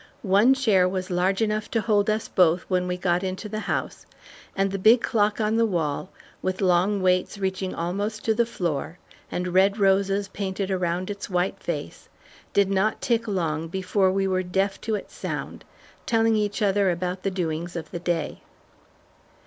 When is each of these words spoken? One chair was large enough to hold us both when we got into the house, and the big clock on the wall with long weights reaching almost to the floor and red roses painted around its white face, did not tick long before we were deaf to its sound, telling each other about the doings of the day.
One 0.23 0.55
chair 0.55 0.89
was 0.89 1.11
large 1.11 1.43
enough 1.43 1.69
to 1.69 1.81
hold 1.81 2.09
us 2.09 2.27
both 2.27 2.63
when 2.67 2.87
we 2.87 2.97
got 2.97 3.21
into 3.23 3.47
the 3.47 3.59
house, 3.59 4.07
and 4.55 4.71
the 4.71 4.79
big 4.79 5.01
clock 5.03 5.39
on 5.39 5.57
the 5.57 5.65
wall 5.67 6.09
with 6.41 6.59
long 6.59 7.03
weights 7.03 7.37
reaching 7.37 7.75
almost 7.75 8.25
to 8.25 8.33
the 8.33 8.47
floor 8.47 8.97
and 9.31 9.49
red 9.53 9.77
roses 9.77 10.27
painted 10.29 10.71
around 10.71 11.11
its 11.11 11.29
white 11.29 11.59
face, 11.61 12.09
did 12.51 12.71
not 12.71 12.99
tick 12.99 13.27
long 13.27 13.67
before 13.67 14.11
we 14.11 14.27
were 14.27 14.41
deaf 14.41 14.81
to 14.81 14.95
its 14.95 15.13
sound, 15.13 15.63
telling 16.07 16.35
each 16.35 16.63
other 16.63 16.89
about 16.89 17.21
the 17.21 17.29
doings 17.29 17.75
of 17.75 17.91
the 17.91 17.99
day. 17.99 18.41